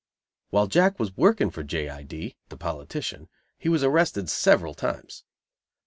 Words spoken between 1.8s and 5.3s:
I. D., the politician, he was arrested several times.